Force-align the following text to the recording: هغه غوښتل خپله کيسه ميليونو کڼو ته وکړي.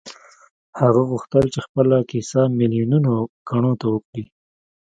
هغه 0.79 1.01
غوښتل 1.11 1.45
خپله 1.65 1.97
کيسه 2.09 2.41
ميليونو 2.59 3.13
کڼو 3.49 3.71
ته 3.79 3.85
وکړي. 3.93 4.23